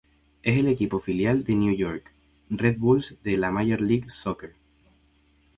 [0.41, 2.11] Es el equipo filial del New York
[2.49, 4.55] Red Bulls de la Major League Soccer.